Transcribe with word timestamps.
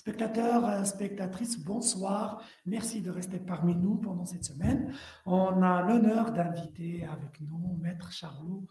Spectateurs, 0.00 0.64
euh, 0.64 0.84
spectatrices, 0.84 1.62
bonsoir. 1.62 2.42
Merci 2.64 3.02
de 3.02 3.10
rester 3.10 3.38
parmi 3.38 3.76
nous 3.76 3.96
pendant 3.96 4.24
cette 4.24 4.46
semaine. 4.46 4.94
On 5.26 5.60
a 5.60 5.82
l'honneur 5.82 6.32
d'inviter 6.32 7.04
avec 7.04 7.38
nous 7.42 7.76
Maître 7.82 8.10
Charlot. 8.10 8.66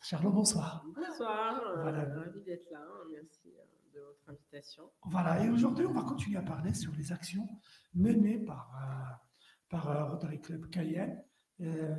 Charlot, 0.00 0.30
bonsoir. 0.30 0.84
Bonsoir, 0.94 1.60
euh, 1.66 1.82
voilà. 1.82 2.04
ravi 2.04 2.40
d'être 2.42 2.70
là. 2.70 2.78
Merci 3.12 3.48
euh, 3.48 3.92
de 3.92 4.00
votre 4.04 4.30
invitation. 4.30 4.84
Voilà, 5.02 5.44
et 5.44 5.50
aujourd'hui, 5.50 5.84
on 5.84 5.92
va 5.92 6.02
continuer 6.02 6.38
à 6.38 6.42
parler 6.42 6.72
sur 6.72 6.92
les 6.92 7.10
actions 7.10 7.48
menées 7.94 8.38
par, 8.38 8.70
par 9.68 10.12
Rotary 10.12 10.40
Club 10.40 10.70
Cayenne, 10.70 11.20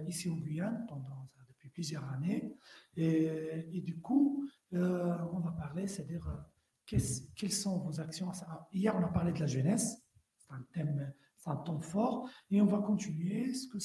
ici 0.07 0.29
en 0.29 0.37
Guyane, 0.37 0.85
pendant, 0.87 1.27
depuis 1.49 1.67
plusieurs 1.67 2.09
années. 2.13 2.55
Et, 2.95 3.25
et 3.73 3.81
du 3.81 3.99
coup, 3.99 4.47
on 4.71 5.39
va 5.39 5.51
parler, 5.51 5.85
c'est-à-dire 5.85 6.25
quelles 7.35 7.51
sont 7.51 7.79
vos 7.79 7.99
actions 7.99 8.31
Hier, 8.73 8.95
on 8.95 9.03
a 9.03 9.07
parlé 9.07 9.31
de 9.31 9.39
la 9.39 9.47
jeunesse, 9.47 10.01
c'est 10.37 10.53
un 10.53 10.65
thème, 10.73 11.13
c'est 11.37 11.49
un 11.49 11.55
temps 11.55 11.79
fort, 11.79 12.29
et 12.49 12.61
on 12.61 12.65
va 12.65 12.79
continuer. 12.79 13.53
Ce 13.53 13.67
que 13.67 13.77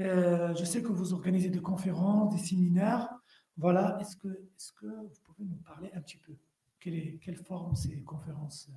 euh, 0.00 0.54
je 0.54 0.64
sais 0.64 0.82
que 0.82 0.92
vous 0.92 1.12
organisez 1.12 1.50
des 1.50 1.60
conférences, 1.60 2.34
des 2.34 2.42
séminaires. 2.42 3.08
Voilà, 3.56 3.98
est-ce 4.00 4.16
que, 4.16 4.28
est 4.28 4.74
que 4.78 4.86
vous 4.86 5.20
pouvez 5.24 5.44
nous 5.44 5.58
parler 5.58 5.90
un 5.94 6.00
petit 6.00 6.16
peu? 6.16 6.36
Quelle, 6.78 7.18
quelle 7.18 7.36
forme 7.36 7.74
ces 7.74 8.02
conférences 8.02 8.70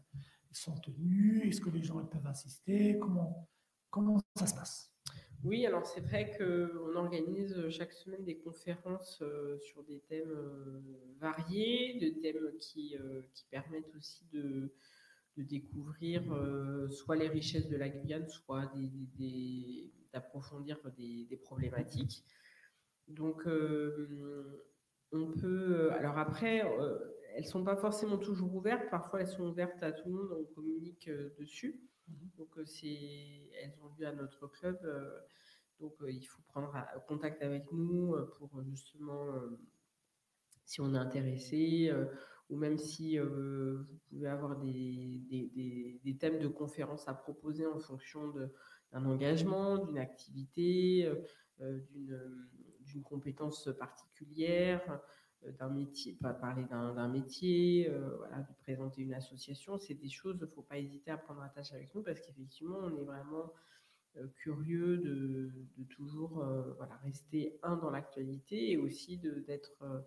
sont 0.52 0.76
tenues? 0.76 1.48
Est-ce 1.48 1.62
que 1.62 1.70
les 1.70 1.84
gens 1.84 2.04
peuvent 2.06 2.28
assister? 2.28 3.00
Comment, 3.00 3.48
comment 3.90 4.20
ça 4.36 4.48
se 4.48 4.54
passe? 4.54 4.93
Oui, 5.44 5.66
alors 5.66 5.86
c'est 5.86 6.00
vrai 6.00 6.32
qu'on 6.38 6.96
organise 6.96 7.70
chaque 7.70 7.92
semaine 7.92 8.24
des 8.24 8.38
conférences 8.38 9.22
euh, 9.22 9.60
sur 9.60 9.84
des 9.84 10.00
thèmes 10.08 10.32
euh, 10.32 10.80
variés, 11.20 12.00
de 12.00 12.22
thèmes 12.22 12.58
qui, 12.60 12.96
euh, 12.98 13.22
qui 13.34 13.46
permettent 13.52 13.94
aussi 13.96 14.26
de, 14.32 14.74
découvrir 15.36 16.22
soit 16.92 17.16
les 17.16 17.28
richesses 17.28 17.68
de 17.68 17.76
la 17.76 17.90
Guyane, 17.90 18.30
soit 18.30 18.72
d'approfondir 20.14 20.78
des, 20.96 21.26
des, 21.26 21.38
problématiques. 21.38 22.24
Donc, 23.08 23.48
on 25.12 25.32
peut. 25.32 25.92
Alors 25.94 26.20
après, 26.20 26.58
elles 27.34 27.42
ne 27.42 27.48
sont 27.48 27.64
pas 27.64 27.76
forcément 27.76 28.20
toujours 28.20 28.54
ouvertes. 28.54 28.92
Parfois, 28.92 29.22
elles 29.22 29.28
sont 29.28 29.48
ouvertes 29.48 29.82
à 29.82 29.92
tout 29.92 30.08
le 30.08 30.14
monde. 30.14 30.38
On 30.40 30.54
communique 30.54 31.10
dessus. 31.40 31.82
Mhm. 32.08 32.30
Donc, 32.38 32.60
c'est, 32.66 33.52
elles 33.62 33.74
ont 33.82 33.94
lieu 33.98 34.08
à 34.08 34.14
notre 34.14 34.48
club. 34.48 34.80
Donc, 35.80 35.96
il 36.08 36.24
faut 36.24 36.42
prendre 36.44 36.74
contact 37.08 37.42
avec 37.42 37.72
nous 37.72 38.16
pour 38.38 38.64
justement, 38.64 39.34
si 40.66 40.82
on 40.82 40.94
est 40.94 40.98
intéressé, 40.98 41.92
ou 42.50 42.58
même 42.58 42.78
si 42.78 43.18
vous 43.18 44.00
pouvez 44.10 44.28
avoir 44.28 44.58
des, 44.58 45.22
des, 45.30 46.00
des, 46.04 46.18
thèmes 46.18 46.40
de 46.40 46.48
conférences 46.48 47.08
à 47.08 47.14
proposer 47.14 47.66
en 47.66 47.80
fonction 47.80 48.34
d'un 48.92 49.06
engagement, 49.06 49.78
d'une 49.78 49.98
activité, 49.98 51.12
d'une 51.60 53.04
compétence 53.04 53.70
particulière, 53.78 55.02
d'un 55.60 55.70
métier, 55.70 56.18
parler 56.22 56.66
d'un 56.66 57.08
métier, 57.08 57.90
voilà, 58.18 58.38
de 58.40 58.54
présenter 58.62 59.02
une 59.02 59.14
association, 59.14 59.78
c'est 59.78 59.94
des 59.94 60.10
choses, 60.10 60.38
il 60.40 60.42
ne 60.42 60.48
faut 60.48 60.62
pas 60.62 60.78
hésiter 60.78 61.12
à 61.12 61.18
prendre 61.18 61.42
attache 61.42 61.74
avec 61.74 61.94
nous 61.96 62.04
parce 62.04 62.20
qu'effectivement, 62.20 62.80
on 62.80 62.96
est 62.96 63.04
vraiment 63.04 63.52
euh, 64.18 64.28
curieux 64.36 64.98
de, 64.98 65.52
toujours 65.90 66.44
euh, 66.44 66.74
voilà, 66.78 66.96
rester 66.98 67.60
un 67.64 67.78
dans 67.78 67.90
l'actualité 67.90 68.72
et 68.72 68.78
aussi 68.78 69.18
d'être 69.18 69.82
euh, 69.82 70.00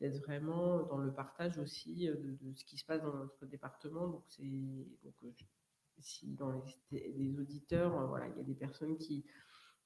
d'être 0.00 0.20
vraiment 0.22 0.82
dans 0.84 0.96
le 0.96 1.12
partage 1.12 1.58
aussi 1.58 2.06
de, 2.06 2.54
ce 2.56 2.64
qui 2.64 2.78
se 2.78 2.84
passe 2.84 3.02
dans 3.02 3.14
notre 3.14 3.46
département. 3.46 4.08
Donc, 4.08 4.24
c'est 4.26 4.42
donc 5.22 5.36
si 5.98 6.34
dans 6.34 6.64
les, 6.90 7.12
les 7.12 7.38
auditeurs, 7.38 8.08
voilà, 8.08 8.26
il 8.28 8.36
y 8.38 8.40
a 8.40 8.44
des 8.44 8.54
personnes 8.54 8.96
qui, 8.96 9.24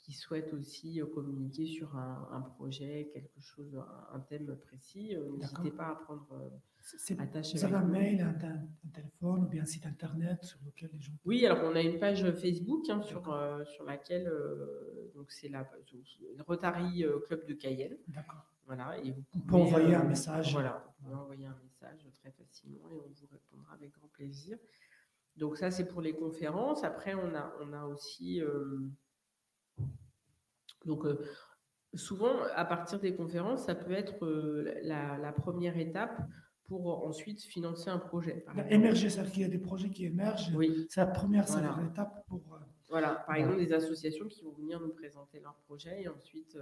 qui 0.07 0.12
souhaitent 0.12 0.55
aussi 0.55 1.01
euh, 1.01 1.07
communiquer 1.07 1.67
sur 1.67 1.97
un, 1.97 2.41
projet, 2.41 3.11
quelque 3.12 3.41
chose, 3.41 3.77
un, 4.12 4.21
thème 4.21 4.56
précis, 4.56 5.17
euh, 5.17 5.37
n'hésitez 5.37 5.72
pas 5.72 5.89
à 5.89 5.94
prendre 5.97 6.28
euh, 6.33 7.15
attache 7.19 7.55
Vous 7.55 7.65
avez 7.65 7.75
un 7.75 7.84
mail, 7.84 8.21
un, 8.21 8.91
téléphone 8.93 9.43
ou 9.43 9.49
bien 9.49 9.65
un 9.65 9.67
site 9.67 9.84
internet 9.84 10.44
sur 10.44 10.61
lequel 10.65 10.91
les 10.93 11.00
gens. 11.00 11.12
Oui, 11.25 11.44
alors 11.44 11.59
on 11.65 11.75
a 11.75 11.81
une 11.81 11.99
page 11.99 12.22
Facebook 12.34 12.89
hein, 12.89 13.03
sur, 13.03 13.22
sur 13.65 13.84
laquelle 13.84 14.33
donc 15.17 15.33
c'est 15.33 15.49
la 15.49 15.69
Rotary 16.47 17.05
Club 17.27 17.44
de 17.44 17.55
Cayenne. 17.55 17.97
D'accord. 18.06 18.47
Voilà, 18.65 18.99
et 18.99 19.11
vous 19.11 19.25
on 19.34 19.41
peut 19.41 19.55
envoyer 19.56 19.94
un 19.97 20.05
message. 20.05 20.53
Voilà, 20.53 20.84
vous 20.87 21.05
pouvez 21.05 21.17
envoyer 21.17 21.47
un 21.47 21.59
message 21.65 22.09
très 22.21 22.31
facilement 22.31 22.91
et 22.93 23.00
on 23.00 23.09
vous 23.09 23.27
répondra 23.27 23.75
avec 23.75 23.91
grand 23.91 24.09
plaisir. 24.09 24.56
Donc 25.37 25.56
ça, 25.56 25.73
c'est 25.73 25.87
pour 25.87 26.00
les 26.00 26.15
conférences. 26.15 26.84
Après, 26.84 27.15
on 27.15 27.34
a, 27.34 27.53
on 27.61 27.73
a 27.73 27.84
aussi 27.84 28.41
donc, 30.87 31.05
euh, 31.05 31.19
souvent, 31.95 32.35
à 32.55 32.65
partir 32.65 33.01
des 33.01 33.15
conférences, 33.15 33.65
ça 33.67 33.75
peut 33.75 33.93
être 33.93 34.25
euh, 34.25 34.73
la, 34.83 35.33
première 35.33 35.77
étape 35.77 36.23
pour 36.65 37.07
ensuite 37.07 37.43
financer 37.43 37.91
un 37.91 37.99
projet. 37.99 38.45
Émerger, 38.71 39.11
c'est-à-dire 39.11 39.33
qu'il 39.33 39.43
y 39.43 39.45
a 39.45 39.49
des 39.49 39.59
projets 39.59 39.91
qui 39.91 40.07
émergent. 40.07 40.53
Oui. 40.55 40.87
C'est 40.89 41.01
la 41.01 41.07
première 41.07 41.45
étape 41.45 42.25
pour. 42.29 42.41
Euh, 42.55 42.59
voilà, 42.89 43.25
par 43.27 43.35
exemple, 43.35 43.59
des 43.59 43.73
associations 43.73 44.27
qui 44.29 44.45
vont 44.45 44.53
venir 44.53 44.81
nous 44.81 44.91
présenter 44.91 45.41
leur 45.41 45.57
projet 45.67 46.03
et 46.03 46.09
ensuite 46.09 46.57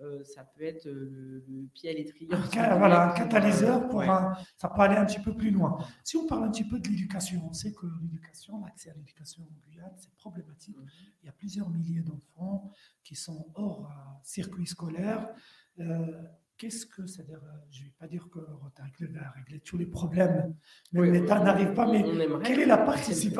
euh, 0.00 0.22
ça 0.22 0.44
peut 0.44 0.62
être 0.62 0.86
euh, 0.86 1.44
le, 1.48 1.66
pied 1.74 1.90
à 1.90 1.92
l'étrier. 1.92 2.28
Voilà, 2.78 3.10
un 3.10 3.12
catalyseur 3.14 3.88
pour 3.88 4.02
ça 4.04 4.68
peut 4.68 4.82
aller 4.82 4.96
un 4.96 5.04
petit 5.04 5.20
peu 5.20 5.34
plus 5.34 5.50
loin. 5.50 5.78
Si 6.04 6.16
on 6.16 6.26
parle 6.26 6.44
un 6.44 6.50
petit 6.50 6.64
peu 6.64 6.78
de 6.78 6.88
l'éducation, 6.88 7.42
on 7.48 7.52
sait 7.52 7.72
que 7.72 7.86
l'éducation, 8.00 8.62
l'accès 8.64 8.90
à 8.90 8.94
l'éducation 8.94 9.42
en 9.42 9.70
Guyane, 9.70 9.92
c'est 9.96 10.14
problématique. 10.14 10.76
Mhm. 10.76 10.86
Il 11.22 11.26
y 11.26 11.28
a 11.28 11.32
plusieurs 11.32 11.68
milliers 11.70 12.02
d'enfants 12.02 12.70
qui 13.02 13.16
sont 13.16 13.46
hors 13.54 13.86
euh, 13.86 14.18
circuit 14.22 14.66
scolaire. 14.66 15.28
Qu'est-ce 16.56 16.86
que, 16.86 17.06
c'est-à-dire, 17.06 17.40
je 17.70 17.82
ne 17.82 17.84
vais 17.84 17.94
pas 18.00 18.08
dire 18.08 18.28
que 18.30 18.40
Rotary 18.40 18.90
Club 18.90 19.12
va 19.12 19.30
régler 19.30 19.60
tous 19.60 19.78
les 19.78 19.86
problèmes, 19.86 20.56
mais 20.92 21.08
l'État 21.08 21.38
n'arrive 21.38 21.72
pas, 21.72 21.86
mais 21.86 22.02
quelle 22.42 22.58
est, 22.58 22.66
la 22.66 22.84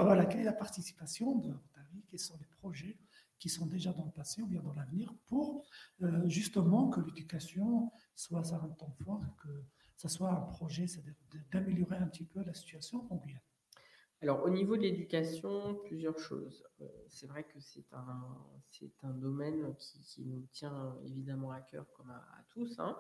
voilà, 0.05 0.25
quelle 0.27 0.41
est 0.41 0.45
la 0.45 0.53
participation 0.53 1.35
de 1.35 1.49
Rotary 1.49 2.05
Quels 2.09 2.21
sont 2.21 2.39
les 2.39 2.47
projets 2.47 2.97
qui 3.39 3.49
sont 3.49 3.67
déjà 3.67 3.93
dans 3.93 4.05
le 4.05 4.11
passé 4.11 4.43
ou 4.43 4.47
bien 4.47 4.61
dans 4.61 4.75
l'avenir 4.75 5.15
pour 5.27 5.65
euh, 6.03 6.29
justement 6.29 6.89
que 6.89 7.01
l'éducation 7.01 7.91
soit 8.15 8.53
un 8.53 8.69
temps 8.69 8.95
fort, 9.05 9.23
que 9.43 9.65
ça 9.97 10.09
soit 10.09 10.31
un 10.31 10.41
projet, 10.43 10.87
c'est-à-dire 10.87 11.15
d'améliorer 11.53 11.97
un 11.97 12.07
petit 12.07 12.25
peu 12.25 12.43
la 12.43 12.55
situation 12.55 13.07
en 13.11 13.17
Guyane. 13.17 13.41
Alors, 14.21 14.43
au 14.45 14.51
niveau 14.51 14.77
de 14.77 14.83
l'éducation, 14.83 15.77
plusieurs 15.85 16.19
choses. 16.19 16.65
Euh, 16.81 16.89
c'est 17.09 17.29
vrai 17.29 17.45
que 17.45 17.61
c'est 17.61 17.93
un, 17.93 18.37
c'est 18.69 19.05
un 19.05 19.13
domaine 19.13 19.75
qui, 19.77 20.01
qui, 20.01 20.25
nous 20.25 20.45
tient 20.53 20.97
évidemment 21.05 21.53
à 21.53 21.61
cœur, 21.61 21.87
comme 21.93 22.11
à, 22.11 22.45
tous. 22.51 22.75
Hein. 22.81 22.97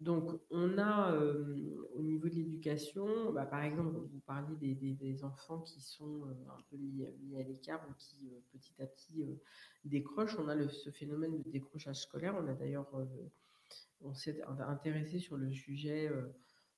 Donc, 0.00 0.40
on 0.50 0.76
a 0.78 1.12
euh, 1.12 1.88
au 1.94 2.02
niveau 2.02 2.28
de 2.28 2.34
l'éducation, 2.34 3.32
bah, 3.32 3.46
par 3.46 3.62
exemple, 3.62 3.96
vous 3.96 4.20
parliez 4.26 4.74
des, 4.74 5.24
enfants 5.24 5.60
qui 5.60 5.80
sont 5.80 6.26
euh, 6.26 6.50
un 6.50 6.60
peu 6.68 6.76
mis, 6.76 7.04
à 7.38 7.42
l'écart 7.42 7.80
ou 7.88 7.94
qui 7.96 8.28
euh, 8.28 8.40
petit 8.52 8.82
à 8.82 8.86
petit 8.86 9.24
décrochent. 9.84 10.36
On 10.38 10.48
a 10.48 10.68
ce 10.68 10.90
phénomène 10.90 11.40
de 11.42 11.50
décrochage 11.50 12.02
scolaire. 12.02 12.34
On 12.36 12.46
a 12.48 12.54
d'ailleurs, 12.54 12.90
on 14.00 14.12
s'est 14.14 14.42
intéressé 14.42 15.18
sur 15.20 15.36
le 15.36 15.50
sujet 15.52 16.10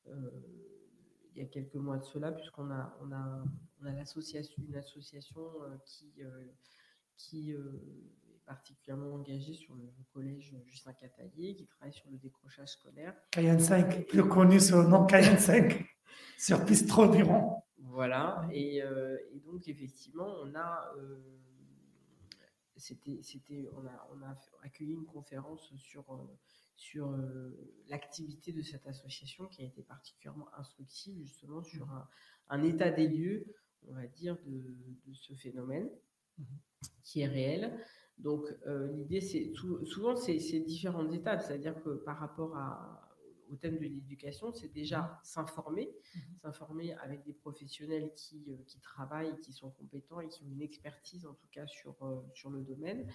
il 0.06 1.42
y 1.42 1.44
a 1.44 1.46
quelques 1.46 1.74
mois 1.74 1.98
de 1.98 2.04
cela, 2.04 2.32
puisqu'on 2.32 2.70
a, 2.70 2.96
on 3.02 3.12
a, 3.12 3.44
on 3.82 3.86
a 3.86 3.92
l'association, 3.92 4.62
une 4.68 4.76
association 4.76 5.42
qui, 5.84 6.22
qui 7.16 7.54
particulièrement 8.46 9.12
engagé 9.14 9.52
sur 9.52 9.74
le 9.74 9.92
collège 10.12 10.54
Justin 10.64 10.92
Catalier, 10.94 11.54
qui 11.54 11.66
travaille 11.66 11.92
sur 11.92 12.08
le 12.10 12.16
décrochage 12.16 12.68
scolaire. 12.68 13.14
Cayenne 13.32 13.60
5, 13.60 14.06
plus 14.06 14.26
connu 14.28 14.60
sous 14.60 14.76
le 14.76 14.88
nom 14.88 15.04
Cayenne 15.04 15.38
5, 15.38 15.84
sur 16.38 16.64
Pistro 16.64 17.08
d'Iran. 17.08 17.66
Voilà, 17.78 18.46
et, 18.52 18.82
euh, 18.82 19.18
et, 19.32 19.40
donc 19.40 19.68
effectivement, 19.68 20.28
on 20.42 20.54
a, 20.54 20.92
euh, 20.96 21.18
c'était, 22.76 23.20
c'était, 23.22 23.68
on, 23.72 23.86
a, 23.86 24.08
on 24.12 24.22
a 24.22 24.34
accueilli 24.62 24.92
une 24.92 25.06
conférence 25.06 25.72
sur, 25.76 26.04
euh, 26.12 26.38
sur 26.76 27.16
l'activité 27.88 28.52
de 28.52 28.62
cette 28.62 28.86
association 28.86 29.46
qui 29.46 29.62
a 29.62 29.64
été 29.64 29.82
particulièrement 29.82 30.48
instructive, 30.56 31.18
justement, 31.22 31.62
sur 31.62 31.90
un, 31.90 32.08
un 32.48 32.62
état 32.62 32.90
des 32.90 33.08
lieux, 33.08 33.46
on 33.88 33.94
va 33.94 34.06
dire, 34.06 34.36
de, 34.44 34.76
de 35.06 35.12
ce 35.14 35.34
phénomène 35.34 35.88
mhm. 36.38 36.46
qui 37.02 37.20
est 37.22 37.28
réel. 37.28 37.78
Donc, 38.18 38.46
euh, 38.66 38.90
l'idée, 38.92 39.20
c'est 39.20 39.52
souvent, 39.84 40.16
c'est 40.16 40.60
différentes 40.60 41.12
étapes. 41.12 41.42
C'est-à-dire 41.42 41.80
que 41.82 41.90
par 41.90 42.18
rapport 42.18 42.56
au 43.50 43.56
thème 43.56 43.76
de 43.76 43.84
l'éducation, 43.84 44.52
c'est 44.52 44.72
déjà 44.72 45.20
s'informer, 45.22 45.86
mmh 45.86 46.18
s'informer 46.42 46.94
avec 46.94 47.24
des 47.24 47.32
professionnels 47.32 48.12
qui, 48.14 48.44
euh, 48.48 48.56
qui, 48.66 48.80
travaillent, 48.80 49.36
qui 49.40 49.52
sont 49.52 49.70
compétents 49.70 50.20
et 50.20 50.28
qui 50.28 50.42
ont 50.44 50.50
une 50.50 50.62
expertise 50.62 51.26
en 51.26 51.34
tout 51.34 51.46
cas 51.52 51.66
sur, 51.66 51.96
euh, 52.02 52.22
sur 52.34 52.50
le 52.50 52.62
domaine. 52.62 53.06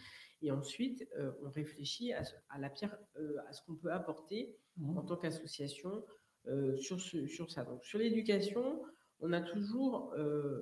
Et 0.42 0.52
ensuite, 0.52 1.08
on 1.44 1.50
réfléchit 1.50 2.14
à, 2.14 2.24
la 2.60 2.70
pierre, 2.70 2.98
à 3.48 3.54
ce 3.54 3.62
qu'on 3.64 3.76
peut 3.76 3.92
apporter 3.92 4.56
mmh 4.78 4.98
en 4.98 5.04
tant 5.04 5.18
qu'association 5.18 6.04
sur, 6.78 7.00
ce, 7.00 7.28
sur 7.28 7.52
ça. 7.52 7.64
Donc, 7.64 7.84
sur 7.84 8.00
l'éducation, 8.00 8.82
on 9.20 9.34
a 9.34 9.42
toujours, 9.42 10.16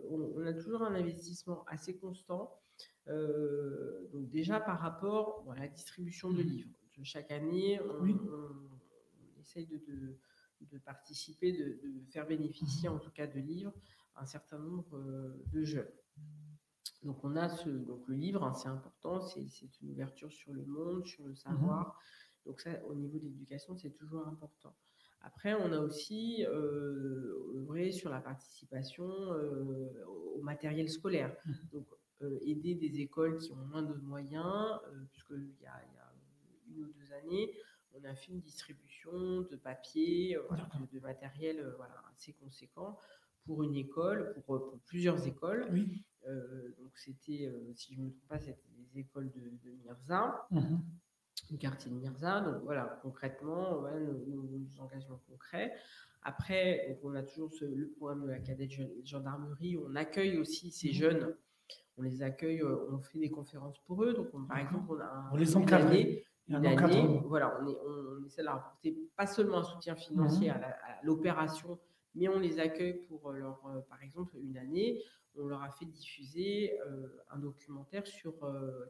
on, 0.09 0.45
a 0.45 0.53
toujours 0.53 0.81
un 0.81 0.95
investissement 0.95 1.63
assez 1.67 1.97
constant. 1.97 2.59
Donc 4.11 4.29
déjà 4.29 4.59
par 4.59 4.79
rapport 4.79 5.45
à 5.51 5.59
la 5.59 5.67
distribution 5.67 6.31
de 6.31 6.43
mmh. 6.43 6.47
livres. 6.47 6.69
Chaque 7.03 7.31
année, 7.31 7.79
on, 7.81 8.05
essaye 9.39 9.65
de, 9.67 9.81
de, 10.61 10.77
participer, 10.79 11.53
de, 11.53 11.79
faire 12.11 12.27
bénéficier 12.27 12.89
en 12.89 12.99
tout 12.99 13.11
cas 13.11 13.25
de 13.25 13.39
livres 13.39 13.73
un 14.17 14.25
certain 14.25 14.59
nombre 14.59 14.99
de 15.53 15.63
jeunes. 15.63 15.87
Donc 17.03 17.23
on 17.23 17.35
a 17.37 17.47
ce, 17.47 17.69
donc 17.69 18.05
le 18.07 18.15
livre, 18.15 18.43
hein, 18.43 18.53
c'est 18.53 18.67
important, 18.67 19.21
c'est 19.21 19.47
une 19.81 19.91
ouverture 19.91 20.31
sur 20.31 20.53
le 20.53 20.65
monde, 20.65 21.05
sur 21.05 21.23
le 21.25 21.31
mmh 21.31 21.35
savoir. 21.35 21.99
Donc 22.45 22.59
ça, 22.59 22.71
au 22.85 22.95
niveau 22.95 23.17
de 23.19 23.23
l'éducation, 23.23 23.77
c'est 23.77 23.91
toujours 23.91 24.27
important. 24.27 24.75
Après, 25.21 25.53
on 25.53 25.71
a 25.71 25.79
aussi 25.79 26.45
euh, 26.45 27.55
œuvré 27.55 27.91
sur 27.91 28.09
la 28.09 28.21
participation 28.21 29.05
euh, 29.05 30.05
au 30.07 30.41
matériel 30.41 30.89
scolaire. 30.89 31.35
Mmh. 31.45 31.51
Donc, 31.71 31.87
euh, 31.91 31.95
aider 32.41 32.75
des 32.75 33.01
écoles 33.01 33.37
qui 33.37 33.51
ont 33.51 33.65
moins 33.67 33.83
de 33.83 33.93
moyens, 33.93 34.79
puisqu'il 35.11 35.53
y, 35.59 35.63
y, 35.63 35.67
a 35.67 36.13
une 36.67 36.83
ou 36.83 36.87
deux 36.87 37.13
années, 37.13 37.53
on 37.93 38.03
a 38.03 38.13
fait 38.15 38.31
une 38.31 38.41
distribution 38.41 39.41
de 39.41 39.55
papier, 39.55 40.37
de, 40.93 40.99
matériel 40.99 41.73
voilà, 41.77 41.95
assez 42.13 42.33
conséquent 42.33 42.97
pour 43.45 43.63
une 43.63 43.75
école, 43.75 44.35
pour, 44.45 44.79
plusieurs 44.85 45.25
écoles. 45.25 45.67
Oui. 45.71 46.03
donc, 46.77 46.91
c'était, 46.95 47.51
si 47.75 47.95
je 47.95 48.01
ne 48.01 48.05
me 48.05 48.11
trompe 48.11 48.27
pas, 48.27 48.39
c'était 48.39 48.69
des 48.77 48.99
écoles 48.99 49.31
de, 49.31 49.41
de 49.63 49.71
Mirza. 49.83 50.47
Mmh 50.51 50.77
le 51.51 51.57
quartier 51.57 51.91
de 51.91 51.95
Mirza. 51.95 52.41
Donc 52.41 52.63
voilà, 52.63 52.99
concrètement, 53.01 53.81
nos, 53.81 54.81
engagements 54.81 55.21
concrets. 55.27 55.73
Après, 56.21 56.99
on 57.03 57.15
a 57.15 57.23
toujours 57.23 57.51
le 57.61 57.89
programme 57.97 58.23
de 58.23 58.29
la 58.29 58.39
cadette 58.39 58.71
gendarmerie. 59.03 59.77
On 59.77 59.95
accueille 59.95 60.37
aussi 60.37 60.71
ces 60.71 60.89
mmh. 60.89 60.93
jeunes. 60.93 61.35
On 61.99 62.01
les 62.01 62.23
accueille, 62.23 62.61
euh, 62.61 62.91
on 62.91 62.99
fait 62.99 63.19
des 63.19 63.29
conférences 63.29 63.77
pour 63.85 64.03
eux. 64.03 64.13
Donc, 64.13 64.31
par 64.47 64.57
exemple, 64.57 64.85
on 64.89 64.99
a 64.99 65.03
un, 65.03 65.29
on 65.31 65.35
les 65.35 65.55
encadre. 65.55 65.93
Une 66.47 66.55
année, 66.55 67.21
voilà, 67.25 67.59
on, 67.61 67.67
on, 67.67 68.25
essaie 68.25 68.41
de 68.41 68.47
leur 68.47 68.55
apporter 68.55 68.97
pas 69.15 69.27
seulement 69.27 69.59
un 69.59 69.63
soutien 69.63 69.95
financier 69.95 70.49
mmh. 70.49 70.53
à 70.53 71.03
l'opération, 71.03 71.77
mais 72.15 72.27
on 72.27 72.39
les 72.39 72.59
accueille 72.59 73.05
pour 73.07 73.31
leur, 73.31 73.63
euh, 73.67 73.81
par 73.81 74.01
exemple, 74.01 74.35
une 74.41 74.57
année, 74.57 74.99
on 75.37 75.45
leur 75.45 75.61
a 75.61 75.69
fait 75.69 75.85
diffuser 75.85 76.79
euh, 76.87 77.07
un 77.29 77.37
documentaire 77.37 78.07
sur, 78.07 78.33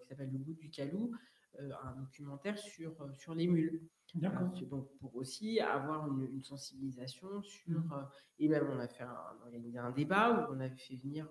qui 0.01 0.07
s'appelle 0.07 0.31
Le 0.31 0.37
goût 0.37 0.53
du 0.53 0.69
calou, 0.69 1.11
euh, 1.59 1.71
un 1.83 1.99
documentaire 1.99 2.57
sur, 2.57 2.91
euh, 3.01 3.11
sur 3.13 3.33
les 3.33 3.47
mules. 3.47 3.81
donc 4.13 4.87
pour 4.99 5.15
aussi 5.15 5.59
avoir 5.59 6.07
une, 6.07 6.41
sensibilisation 6.43 7.41
sur 7.41 7.79
euh, 7.91 8.03
et 8.37 8.47
même 8.47 8.67
on 8.71 8.79
a 8.79 8.87
fait 8.87 9.03
un, 9.03 9.83
un 9.83 9.91
débat 9.91 10.31
où 10.31 10.53
on 10.53 10.59
avait 10.59 10.77
fait 10.77 10.95
venir 10.95 11.27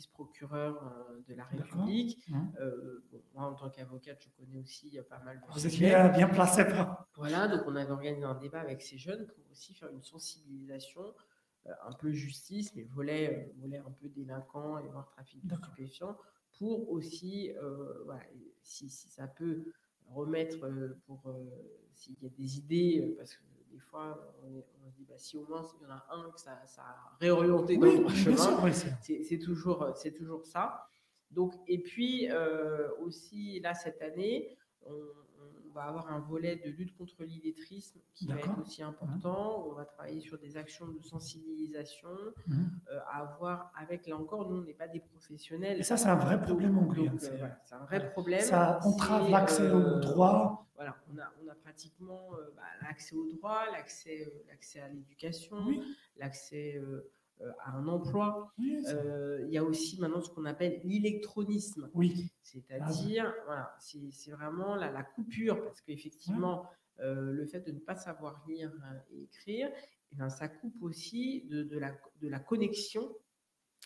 vice-procureur 0.00 0.82
de 1.28 1.34
la 1.34 1.44
République. 1.44 2.26
Mmh. 2.28 2.48
moi, 3.34 3.44
en 3.46 3.54
tant 3.54 3.70
qu'avocate, 3.70 4.18
je 4.22 4.28
connais 4.30 4.58
aussi 4.58 4.98
pas 5.08 5.18
mal 5.20 5.40
de 5.40 5.52
Vous 5.52 5.66
êtes 5.66 5.78
bien, 5.78 6.28
placé 6.28 6.64
Voilà, 7.16 7.48
donc 7.48 7.62
on 7.66 7.76
avait 7.76 7.90
organisé 7.90 8.24
un 8.24 8.34
débat 8.34 8.60
avec 8.60 8.82
ces 8.82 8.98
jeunes 8.98 9.26
pour 9.26 9.44
aussi 9.50 9.74
faire 9.74 9.90
une 9.90 10.02
sensibilisation, 10.02 11.02
un 11.66 11.92
peu 11.92 12.12
justice, 12.12 12.74
mais 12.74 12.84
volet, 12.84 13.52
volet 13.58 13.78
un 13.78 13.90
peu 13.90 14.08
délinquant 14.08 14.78
et 14.78 14.88
voir 14.88 15.06
trafic 15.06 15.46
de 15.46 15.54
stupéfiants, 15.56 16.16
pour 16.60 16.90
aussi, 16.90 17.50
euh, 17.56 18.04
si, 18.62 18.90
ça 18.90 19.26
peut 19.26 19.64
remettre, 20.12 20.64
euh, 20.64 20.98
pour 21.06 21.22
euh, 21.26 21.32
s'il 21.94 22.16
y 22.22 22.26
a 22.26 22.28
des 22.28 22.58
idées, 22.58 23.14
parce 23.16 23.34
que 23.34 23.42
des 23.70 23.78
fois, 23.78 24.34
on, 24.44 24.90
se 24.90 24.96
dit, 24.96 25.04
bah, 25.08 25.14
si 25.16 25.36
au 25.36 25.46
moins 25.46 25.62
il 25.80 25.84
y 25.84 25.86
en 25.86 25.94
a 25.94 26.06
un 26.10 26.30
que 26.30 26.40
ça, 26.40 26.60
ça 26.66 26.82
a 26.82 27.16
réorienté 27.20 27.76
dans 27.76 27.86
le 27.86 28.08
chemin, 28.08 28.72
c'est 28.72 29.38
toujours, 29.38 29.94
toujours 30.16 30.46
ça. 30.46 30.86
Donc, 31.30 31.54
et 31.66 31.78
puis 31.78 32.28
aussi, 33.00 33.60
là, 33.60 33.74
cette 33.74 34.02
année, 34.02 34.56
on, 34.84 34.92
on 35.70 35.74
va 35.74 35.84
avoir 35.84 36.12
un 36.12 36.18
volet 36.18 36.56
de 36.56 36.70
lutte 36.70 36.96
contre 36.96 37.24
l'illettrisme 37.24 38.00
qui 38.14 38.26
va 38.26 38.38
être 38.38 38.60
aussi 38.60 38.82
important. 38.82 39.64
On 39.68 39.72
va 39.72 39.84
travailler 39.84 40.20
sur 40.20 40.38
des 40.38 40.56
actions 40.56 40.88
de 40.88 41.00
sensibilisation 41.02 42.08
mhm. 42.46 42.70
euh, 42.90 42.98
à 43.06 43.20
avoir 43.22 43.72
avec, 43.76 44.06
là 44.06 44.16
encore, 44.16 44.50
nous, 44.50 44.58
on 44.58 44.64
n'est 44.64 44.74
pas 44.74 44.88
des 44.88 45.00
professionnels. 45.00 45.78
Et 45.78 45.82
ça, 45.82 45.96
c'est 45.96 46.08
un 46.08 46.16
vrai 46.16 46.40
problème 46.40 46.78
anglais. 46.78 47.08
Euh, 47.08 47.48
c'est 47.64 47.74
un 47.74 47.84
vrai 47.84 48.10
problème. 48.10 48.40
Ça 48.40 48.80
entrave 48.82 49.30
l'accès 49.30 49.62
euh, 49.62 49.96
au 49.96 50.00
droit. 50.00 50.66
Voilà, 50.74 50.96
on 51.12 51.18
a, 51.18 51.30
on 51.44 51.48
a 51.48 51.54
pratiquement 51.54 52.30
bah, 52.56 52.62
l'accès 52.82 53.14
au 53.14 53.26
droit, 53.26 53.64
l'accès, 53.70 54.26
à 54.82 54.88
l'éducation, 54.88 55.58
l'accès 56.16 56.76
euh, 56.76 57.10
à 57.60 57.76
un 57.76 57.86
emploi. 57.88 58.52
Euh, 58.88 59.44
il 59.46 59.52
y 59.52 59.58
a 59.58 59.64
aussi 59.64 60.00
maintenant 60.00 60.20
ce 60.20 60.30
qu'on 60.30 60.44
appelle 60.44 60.80
l'électronisme. 60.84 61.90
Oui. 61.94 62.30
C'est-à-dire, 62.42 63.32
voilà, 63.46 63.74
c'est 63.78 64.30
vraiment 64.30 64.74
la, 64.74 64.90
la, 64.90 65.02
coupure, 65.02 65.62
parce 65.62 65.80
qu'effectivement, 65.80 66.66
euh, 67.00 67.32
le 67.32 67.46
fait 67.46 67.60
de 67.60 67.72
ne 67.72 67.78
pas 67.78 67.94
savoir 67.94 68.44
lire 68.46 68.72
et 69.12 69.22
écrire, 69.22 69.70
eh 70.12 70.16
bien, 70.16 70.28
ça 70.28 70.48
coupe 70.48 70.82
aussi 70.82 71.46
de, 71.48 71.62
de, 71.62 71.78
la, 71.78 71.92
de 72.20 72.28
la 72.28 72.40
connexion 72.40 73.14